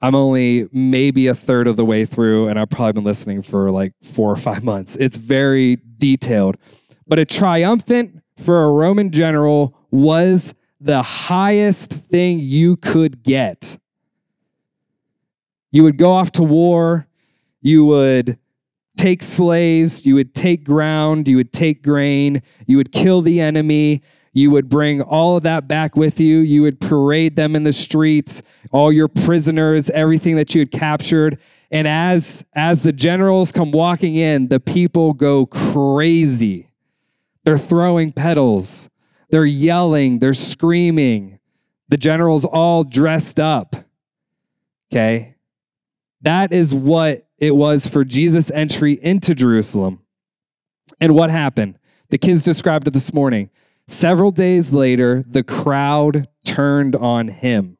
I'm 0.00 0.16
only 0.16 0.66
maybe 0.72 1.28
a 1.28 1.34
third 1.36 1.68
of 1.68 1.76
the 1.76 1.84
way 1.84 2.04
through, 2.04 2.48
and 2.48 2.58
I've 2.58 2.70
probably 2.70 2.94
been 2.94 3.04
listening 3.04 3.42
for 3.42 3.70
like 3.70 3.92
four 4.02 4.32
or 4.32 4.36
five 4.36 4.64
months. 4.64 4.96
It's 4.96 5.16
very 5.16 5.78
detailed. 5.98 6.56
But 7.06 7.20
a 7.20 7.24
triumphant 7.24 8.20
for 8.44 8.64
a 8.64 8.72
Roman 8.72 9.12
general 9.12 9.78
was 9.92 10.54
the 10.80 11.04
highest 11.04 11.92
thing 11.92 12.40
you 12.40 12.74
could 12.78 13.22
get. 13.22 13.78
You 15.72 15.82
would 15.82 15.96
go 15.96 16.12
off 16.12 16.30
to 16.32 16.42
war. 16.42 17.08
You 17.60 17.84
would 17.86 18.38
take 18.96 19.22
slaves. 19.22 20.06
You 20.06 20.14
would 20.14 20.34
take 20.34 20.64
ground. 20.64 21.26
You 21.26 21.36
would 21.36 21.52
take 21.52 21.82
grain. 21.82 22.42
You 22.66 22.76
would 22.76 22.92
kill 22.92 23.22
the 23.22 23.40
enemy. 23.40 24.02
You 24.34 24.50
would 24.50 24.68
bring 24.68 25.02
all 25.02 25.36
of 25.36 25.42
that 25.42 25.68
back 25.68 25.96
with 25.96 26.18
you. 26.18 26.38
You 26.38 26.62
would 26.62 26.80
parade 26.80 27.36
them 27.36 27.54
in 27.54 27.64
the 27.64 27.72
streets, 27.72 28.40
all 28.70 28.90
your 28.90 29.08
prisoners, 29.08 29.90
everything 29.90 30.36
that 30.36 30.54
you 30.54 30.60
had 30.60 30.70
captured. 30.70 31.38
And 31.70 31.86
as, 31.86 32.44
as 32.54 32.82
the 32.82 32.92
generals 32.92 33.52
come 33.52 33.72
walking 33.72 34.16
in, 34.16 34.48
the 34.48 34.60
people 34.60 35.12
go 35.12 35.46
crazy. 35.46 36.70
They're 37.44 37.58
throwing 37.58 38.12
petals, 38.12 38.88
they're 39.30 39.44
yelling, 39.44 40.18
they're 40.20 40.34
screaming. 40.34 41.38
The 41.88 41.96
generals 41.98 42.46
all 42.46 42.84
dressed 42.84 43.38
up. 43.38 43.76
Okay. 44.90 45.31
That 46.22 46.52
is 46.52 46.74
what 46.74 47.26
it 47.38 47.56
was 47.56 47.88
for 47.88 48.04
Jesus' 48.04 48.50
entry 48.52 48.92
into 49.02 49.34
Jerusalem. 49.34 50.00
And 51.00 51.14
what 51.14 51.30
happened? 51.30 51.78
The 52.10 52.18
kids 52.18 52.44
described 52.44 52.86
it 52.86 52.92
this 52.92 53.12
morning. 53.12 53.50
Several 53.88 54.30
days 54.30 54.70
later, 54.70 55.24
the 55.26 55.42
crowd 55.42 56.28
turned 56.44 56.94
on 56.94 57.28
him, 57.28 57.76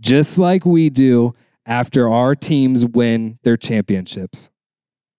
just 0.00 0.38
like 0.38 0.64
we 0.64 0.88
do 0.88 1.34
after 1.66 2.08
our 2.08 2.34
teams 2.34 2.86
win 2.86 3.38
their 3.42 3.58
championships. 3.58 4.48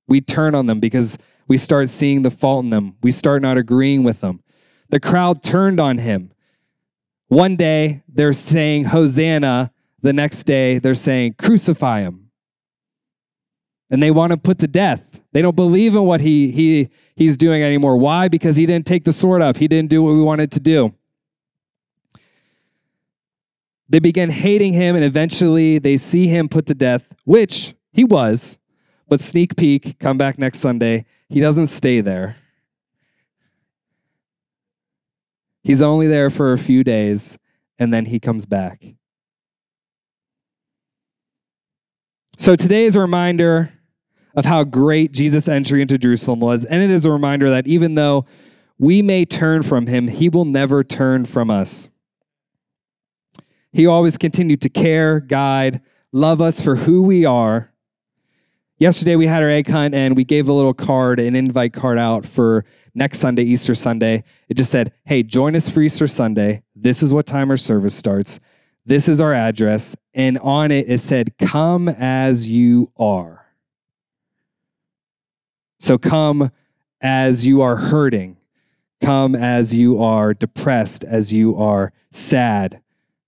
We 0.08 0.20
turn 0.20 0.56
on 0.56 0.66
them 0.66 0.80
because 0.80 1.20
we 1.48 1.58
start 1.58 1.90
seeing 1.90 2.24
the 2.24 2.32
fault 2.32 2.64
in 2.64 2.72
them. 2.72 2.96
We 3.04 3.12
start 3.12 3.44
not 3.44 3.58
agreeing 3.58 4.04
with 4.04 4.22
them. 4.22 4.42
The 4.90 5.00
crowd 5.00 5.44
turned 5.44 5.80
on 5.80 6.00
him. 6.00 6.32
One 7.28 7.56
day, 7.56 8.02
they're 8.08 8.34
saying, 8.34 8.86
Hosanna. 8.86 9.72
The 10.02 10.14
next 10.14 10.46
day, 10.46 10.80
they're 10.80 10.96
saying, 10.96 11.36
Crucify 11.38 12.02
him 12.02 12.29
and 13.90 14.02
they 14.02 14.12
want 14.12 14.32
to 14.32 14.38
put 14.38 14.60
to 14.60 14.68
death. 14.68 15.04
They 15.32 15.42
don't 15.42 15.56
believe 15.56 15.96
in 15.96 16.04
what 16.04 16.22
he, 16.22 16.52
he, 16.52 16.90
he's 17.16 17.38
doing 17.38 17.64
anymore. 17.64 17.98
Why? 17.98 18.28
Because 18.28 18.56
he 18.56 18.66
didn't 18.66 18.88
take 18.88 19.04
the 19.04 19.14
sword 19.14 19.42
up. 19.42 19.58
He 19.58 19.68
didn't 19.68 19.90
do 19.90 20.02
what 20.02 20.14
we 20.14 20.22
wanted 20.22 20.52
to 20.54 20.60
do. 20.60 20.94
They 23.88 24.00
begin 24.00 24.30
hating 24.30 24.74
him, 24.74 24.96
and 24.96 25.04
eventually 25.04 25.80
they 25.80 25.98
see 25.98 26.28
him 26.28 26.48
put 26.48 26.68
to 26.68 26.76
death, 26.76 27.14
which 27.26 27.74
he 27.92 28.04
was. 28.04 28.60
But 29.08 29.22
sneak 29.22 29.56
peek, 29.56 29.98
come 29.98 30.18
back 30.18 30.38
next 30.38 30.60
Sunday. 30.60 31.06
He 31.28 31.40
doesn't 31.40 31.68
stay 31.68 32.02
there. 32.02 32.38
He's 35.64 35.82
only 35.82 36.08
there 36.08 36.30
for 36.30 36.54
a 36.54 36.58
few 36.58 36.84
days, 36.84 37.38
and 37.80 37.92
then 37.92 38.06
he 38.06 38.20
comes 38.20 38.46
back. 38.46 38.84
So 42.38 42.56
today 42.56 42.86
is 42.86 42.96
a 42.96 43.00
reminder 43.00 43.74
of 44.40 44.46
how 44.46 44.64
great 44.64 45.12
Jesus' 45.12 45.50
entry 45.50 45.82
into 45.82 45.98
Jerusalem 45.98 46.40
was. 46.40 46.64
And 46.64 46.82
it 46.82 46.90
is 46.90 47.04
a 47.04 47.12
reminder 47.12 47.50
that 47.50 47.68
even 47.68 47.96
though 47.96 48.26
we 48.78 49.02
may 49.02 49.26
turn 49.26 49.64
from 49.64 49.88
him, 49.88 50.08
he 50.08 50.30
will 50.30 50.46
never 50.46 50.82
turn 50.82 51.26
from 51.26 51.52
us. 51.52 51.90
He 53.74 53.86
always 53.86 54.18
continued 54.18 54.62
to 54.62 54.70
care, 54.70 55.20
guide, 55.20 55.82
love 56.14 56.40
us 56.40 56.62
for 56.62 56.78
who 56.78 57.02
we 57.02 57.26
are. 57.26 57.74
Yesterday 58.78 59.18
we 59.18 59.28
had 59.28 59.44
our 59.44 59.50
egg 59.50 59.68
hunt 59.68 59.94
and 59.94 60.16
we 60.16 60.24
gave 60.24 60.48
a 60.48 60.54
little 60.54 60.74
card, 60.74 61.20
an 61.20 61.36
invite 61.36 61.74
card 61.74 62.00
out 62.00 62.26
for 62.26 62.64
next 62.96 63.20
Sunday, 63.20 63.44
Easter 63.44 63.76
Sunday. 63.76 64.24
It 64.48 64.54
just 64.54 64.72
said, 64.72 64.94
Hey, 65.04 65.22
join 65.22 65.54
us 65.54 65.68
for 65.68 65.82
Easter 65.82 66.08
Sunday. 66.08 66.64
This 66.78 67.04
is 67.04 67.14
what 67.14 67.26
time 67.26 67.50
our 67.50 67.58
service 67.58 67.94
starts. 67.94 68.40
This 68.86 69.10
is 69.10 69.20
our 69.20 69.34
address. 69.34 69.98
And 70.14 70.38
on 70.38 70.72
it, 70.72 70.90
it 70.90 71.00
said, 71.00 71.38
Come 71.38 71.90
as 71.90 72.50
you 72.50 72.94
are. 72.96 73.39
So 75.80 75.98
come 75.98 76.52
as 77.02 77.46
you 77.46 77.62
are 77.62 77.78
hurting. 77.78 78.38
Come 79.02 79.36
as 79.36 79.74
you 79.74 80.02
are 80.02 80.34
depressed, 80.34 81.04
as 81.06 81.32
you 81.32 81.56
are 81.58 81.94
sad. 82.12 82.82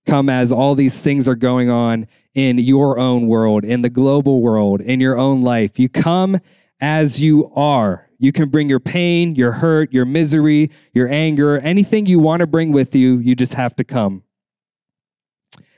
Come 0.05 0.29
as 0.29 0.51
all 0.51 0.75
these 0.75 0.99
things 0.99 1.27
are 1.27 1.35
going 1.35 1.69
on 1.69 2.07
in 2.33 2.57
your 2.57 2.99
own 2.99 3.27
world, 3.27 3.63
in 3.63 3.81
the 3.81 3.89
global 3.89 4.41
world, 4.41 4.81
in 4.81 4.99
your 4.99 5.17
own 5.17 5.41
life. 5.41 5.79
You 5.79 5.87
come 5.89 6.39
as 6.79 7.21
you 7.21 7.51
are. 7.55 8.09
You 8.17 8.31
can 8.31 8.49
bring 8.49 8.69
your 8.69 8.79
pain, 8.79 9.35
your 9.35 9.53
hurt, 9.53 9.93
your 9.93 10.05
misery, 10.05 10.71
your 10.93 11.07
anger, 11.07 11.59
anything 11.59 12.05
you 12.05 12.19
want 12.19 12.41
to 12.41 12.47
bring 12.47 12.71
with 12.71 12.93
you, 12.95 13.17
you 13.17 13.35
just 13.35 13.53
have 13.53 13.75
to 13.77 13.83
come. 13.83 14.23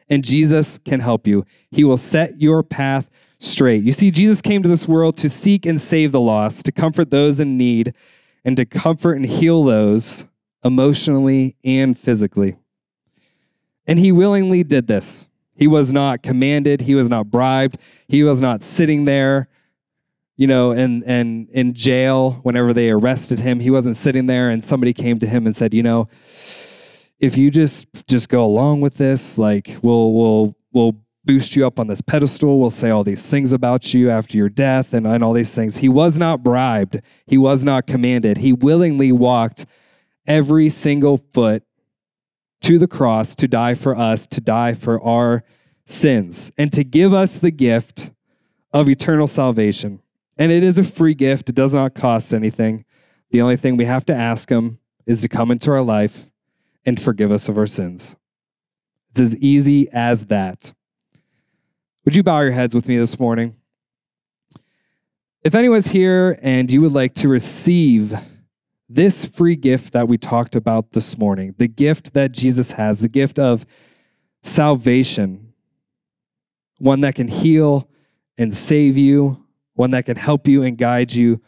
and 0.09 0.23
Jesus 0.23 0.77
can 0.77 0.99
help 0.99 1.25
you. 1.27 1.45
He 1.71 1.83
will 1.83 1.97
set 1.97 2.39
your 2.39 2.63
path 2.63 3.09
straight. 3.43 3.83
You 3.83 3.91
see, 3.91 4.11
Jesus 4.11 4.41
came 4.41 4.63
to 4.63 4.69
this 4.69 4.87
world 4.87 5.17
to 5.17 5.29
seek 5.29 5.65
and 5.65 5.79
save 5.79 6.11
the 6.11 6.19
lost, 6.19 6.65
to 6.65 6.71
comfort 6.71 7.11
those 7.11 7.39
in 7.39 7.57
need, 7.57 7.93
and 8.45 8.57
to 8.57 8.65
comfort 8.65 9.13
and 9.13 9.25
heal 9.25 9.63
those 9.63 10.25
emotionally 10.63 11.55
and 11.63 11.97
physically. 11.97 12.55
And 13.85 13.99
he 13.99 14.11
willingly 14.11 14.63
did 14.63 14.87
this. 14.87 15.27
He 15.55 15.67
was 15.67 15.91
not 15.91 16.23
commanded, 16.23 16.81
he 16.81 16.95
was 16.95 17.09
not 17.09 17.29
bribed, 17.29 17.77
he 18.07 18.23
was 18.23 18.41
not 18.41 18.63
sitting 18.63 19.05
there, 19.05 19.47
you 20.35 20.47
know, 20.47 20.71
and 20.71 21.03
and 21.03 21.47
in 21.49 21.73
jail 21.73 22.39
whenever 22.43 22.73
they 22.73 22.89
arrested 22.89 23.39
him. 23.39 23.59
He 23.59 23.69
wasn't 23.69 23.95
sitting 23.95 24.25
there 24.25 24.49
and 24.49 24.65
somebody 24.65 24.93
came 24.93 25.19
to 25.19 25.27
him 25.27 25.45
and 25.45 25.55
said, 25.55 25.73
"You 25.73 25.83
know, 25.83 26.07
if 27.19 27.37
you 27.37 27.51
just 27.51 27.85
just 28.07 28.29
go 28.29 28.43
along 28.43 28.81
with 28.81 28.97
this, 28.97 29.37
like 29.37 29.77
we'll 29.83 30.11
we'll 30.13 30.55
we'll 30.71 31.02
boost 31.25 31.55
you 31.55 31.65
up 31.65 31.79
on 31.79 31.87
this 31.87 32.01
pedestal. 32.01 32.59
We'll 32.59 32.69
say 32.69 32.89
all 32.89 33.03
these 33.03 33.27
things 33.27 33.51
about 33.51 33.93
you 33.93 34.09
after 34.09 34.37
your 34.37 34.49
death 34.49 34.93
and, 34.93 35.07
and 35.07 35.23
all 35.23 35.33
these 35.33 35.53
things. 35.53 35.77
He 35.77 35.89
was 35.89 36.17
not 36.17 36.43
bribed. 36.43 37.01
He 37.25 37.37
was 37.37 37.63
not 37.63 37.87
commanded. 37.87 38.39
He 38.39 38.53
willingly 38.53 39.11
walked 39.11 39.65
every 40.27 40.69
single 40.69 41.17
foot 41.17 41.63
to 42.61 42.79
the 42.79 42.87
cross 42.87 43.35
to 43.35 43.47
die 43.47 43.75
for 43.75 43.95
us, 43.95 44.25
to 44.27 44.41
die 44.41 44.73
for 44.73 45.01
our 45.01 45.43
sins, 45.85 46.51
and 46.57 46.71
to 46.73 46.83
give 46.83 47.13
us 47.13 47.37
the 47.37 47.51
gift 47.51 48.11
of 48.71 48.89
eternal 48.89 49.27
salvation. 49.27 50.01
And 50.37 50.51
it 50.51 50.63
is 50.63 50.77
a 50.77 50.83
free 50.83 51.13
gift, 51.13 51.49
it 51.49 51.55
does 51.55 51.75
not 51.75 51.93
cost 51.93 52.33
anything. 52.33 52.85
The 53.31 53.41
only 53.41 53.57
thing 53.57 53.77
we 53.77 53.85
have 53.85 54.05
to 54.05 54.15
ask 54.15 54.49
Him 54.49 54.79
is 55.05 55.21
to 55.21 55.29
come 55.29 55.51
into 55.51 55.71
our 55.71 55.81
life 55.81 56.29
and 56.85 56.99
forgive 56.99 57.31
us 57.31 57.49
of 57.49 57.57
our 57.57 57.67
sins. 57.67 58.15
It's 59.11 59.19
as 59.19 59.35
easy 59.37 59.89
as 59.91 60.25
that. 60.25 60.73
Would 62.05 62.17
you 62.17 62.23
bow 62.23 62.41
your 62.41 62.51
heads 62.51 62.75
with 62.75 62.89
me 62.89 62.97
this 62.97 63.17
morning? 63.17 63.55
If 65.41 65.55
anyone's 65.55 65.87
here 65.87 66.37
and 66.41 66.69
you 66.69 66.81
would 66.81 66.91
like 66.91 67.13
to 67.15 67.29
receive 67.29 68.13
this 68.89 69.25
free 69.25 69.55
gift 69.55 69.93
that 69.93 70.09
we 70.09 70.17
talked 70.17 70.53
about 70.53 70.91
this 70.91 71.17
morning, 71.17 71.55
the 71.57 71.69
gift 71.69 72.13
that 72.13 72.33
Jesus 72.33 72.73
has, 72.73 72.99
the 72.99 73.07
gift 73.07 73.39
of 73.39 73.65
salvation, 74.41 75.53
one 76.77 76.99
that 77.01 77.15
can 77.15 77.29
heal 77.29 77.87
and 78.37 78.53
save 78.53 78.97
you, 78.97 79.45
one 79.75 79.91
that 79.91 80.05
can 80.05 80.17
help 80.17 80.45
you 80.45 80.61
and 80.61 80.77
guide 80.77 81.13
you 81.13 81.41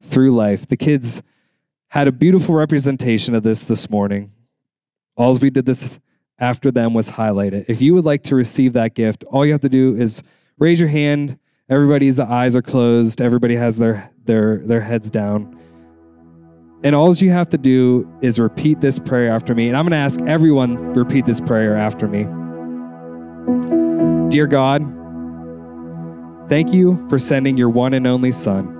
through 0.00 0.32
life. 0.32 0.68
The 0.68 0.76
kids 0.76 1.20
had 1.88 2.06
a 2.06 2.12
beautiful 2.12 2.54
representation 2.54 3.34
of 3.34 3.42
this 3.42 3.64
this 3.64 3.90
morning. 3.90 4.30
All 5.16 5.36
we 5.38 5.50
did 5.50 5.66
this 5.66 5.98
after 6.38 6.70
them 6.70 6.94
was 6.94 7.12
highlighted. 7.12 7.64
If 7.68 7.80
you 7.80 7.94
would 7.94 8.04
like 8.04 8.22
to 8.24 8.36
receive 8.36 8.74
that 8.74 8.94
gift, 8.94 9.24
all 9.24 9.46
you 9.46 9.52
have 9.52 9.62
to 9.62 9.68
do 9.68 9.96
is 9.96 10.22
raise 10.58 10.80
your 10.80 10.88
hand. 10.88 11.38
Everybody's 11.68 12.20
eyes 12.20 12.54
are 12.54 12.62
closed. 12.62 13.20
Everybody 13.20 13.56
has 13.56 13.78
their 13.78 14.10
their 14.24 14.58
their 14.58 14.80
heads 14.80 15.10
down. 15.10 15.58
And 16.84 16.94
all 16.94 17.14
you 17.14 17.30
have 17.30 17.48
to 17.50 17.58
do 17.58 18.08
is 18.20 18.38
repeat 18.38 18.80
this 18.80 18.98
prayer 18.98 19.32
after 19.32 19.54
me. 19.54 19.68
And 19.68 19.76
I'm 19.76 19.84
going 19.84 19.92
to 19.92 19.96
ask 19.96 20.20
everyone 20.22 20.76
repeat 20.92 21.24
this 21.26 21.40
prayer 21.40 21.76
after 21.76 22.06
me. 22.06 22.24
Dear 24.30 24.46
God, 24.46 24.82
thank 26.48 26.72
you 26.72 27.04
for 27.08 27.18
sending 27.18 27.56
your 27.56 27.70
one 27.70 27.94
and 27.94 28.06
only 28.06 28.30
son 28.30 28.74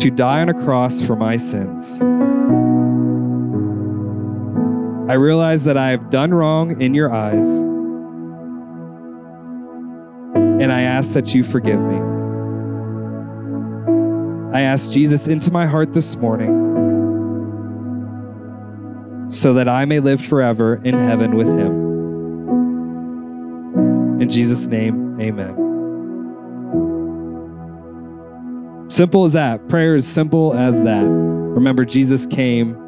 to 0.00 0.10
die 0.10 0.40
on 0.40 0.48
a 0.48 0.54
cross 0.54 1.00
for 1.00 1.14
my 1.14 1.36
sins. 1.36 2.00
I 5.12 5.16
realize 5.16 5.64
that 5.64 5.76
I 5.76 5.90
have 5.90 6.08
done 6.08 6.32
wrong 6.32 6.80
in 6.80 6.94
your 6.94 7.12
eyes, 7.12 7.60
and 10.40 10.72
I 10.72 10.80
ask 10.80 11.12
that 11.12 11.34
you 11.34 11.44
forgive 11.44 11.78
me. 11.78 11.98
I 14.58 14.62
ask 14.62 14.90
Jesus 14.90 15.26
into 15.26 15.50
my 15.50 15.66
heart 15.66 15.92
this 15.92 16.16
morning 16.16 16.48
so 19.28 19.52
that 19.52 19.68
I 19.68 19.84
may 19.84 20.00
live 20.00 20.24
forever 20.24 20.80
in 20.82 20.96
heaven 20.96 21.36
with 21.36 21.48
him. 21.48 21.82
In 24.18 24.30
Jesus' 24.30 24.66
name, 24.66 25.20
amen. 25.20 25.58
Simple 28.88 29.26
as 29.26 29.34
that. 29.34 29.68
Prayer 29.68 29.94
is 29.94 30.06
simple 30.06 30.54
as 30.54 30.80
that. 30.80 31.04
Remember, 31.04 31.84
Jesus 31.84 32.24
came 32.24 32.78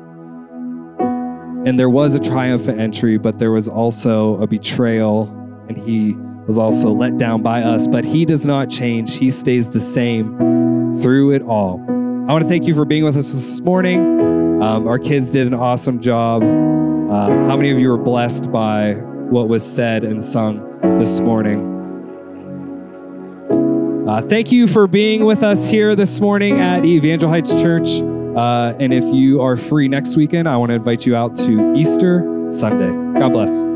and 1.64 1.78
there 1.78 1.88
was 1.88 2.14
a 2.14 2.20
triumphant 2.20 2.78
entry, 2.78 3.16
but 3.16 3.38
there 3.38 3.50
was 3.50 3.68
also 3.68 4.40
a 4.42 4.46
betrayal, 4.46 5.28
and 5.68 5.78
he 5.78 6.12
was 6.46 6.58
also 6.58 6.92
let 6.92 7.16
down 7.16 7.42
by 7.42 7.62
us. 7.62 7.86
But 7.86 8.04
he 8.04 8.26
does 8.26 8.44
not 8.44 8.68
change, 8.68 9.16
he 9.16 9.30
stays 9.30 9.68
the 9.68 9.80
same 9.80 10.94
through 11.00 11.32
it 11.32 11.42
all. 11.42 11.80
I 12.28 12.32
want 12.32 12.42
to 12.42 12.48
thank 12.48 12.66
you 12.66 12.74
for 12.74 12.84
being 12.84 13.04
with 13.04 13.16
us 13.16 13.32
this 13.32 13.60
morning. 13.60 14.62
Um, 14.62 14.86
our 14.86 14.98
kids 14.98 15.30
did 15.30 15.46
an 15.46 15.54
awesome 15.54 16.00
job. 16.00 16.42
Uh, 16.42 17.28
how 17.48 17.56
many 17.56 17.70
of 17.70 17.78
you 17.78 17.90
were 17.90 17.98
blessed 17.98 18.52
by 18.52 18.94
what 18.94 19.48
was 19.48 19.64
said 19.64 20.04
and 20.04 20.22
sung 20.22 20.80
this 20.98 21.20
morning? 21.20 21.72
Uh, 24.08 24.20
thank 24.20 24.52
you 24.52 24.66
for 24.66 24.86
being 24.86 25.24
with 25.24 25.42
us 25.42 25.68
here 25.68 25.96
this 25.96 26.20
morning 26.20 26.60
at 26.60 26.84
Evangel 26.84 27.30
Heights 27.30 27.52
Church. 27.60 28.00
Uh, 28.36 28.74
and 28.78 28.92
if 28.92 29.04
you 29.14 29.40
are 29.40 29.56
free 29.56 29.88
next 29.88 30.16
weekend, 30.16 30.48
I 30.48 30.56
want 30.56 30.70
to 30.70 30.74
invite 30.74 31.06
you 31.06 31.14
out 31.16 31.36
to 31.36 31.74
Easter 31.74 32.48
Sunday. 32.50 32.90
God 33.20 33.32
bless. 33.32 33.73